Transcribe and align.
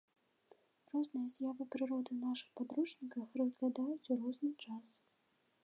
Розныя 0.93 1.27
з'явы 1.33 1.67
прыроды 1.75 2.09
ў 2.15 2.19
нашых 2.31 2.49
падручніках 2.61 3.37
разглядаюць 3.43 4.09
у 4.17 4.21
розны 4.25 4.51
час. 4.67 4.87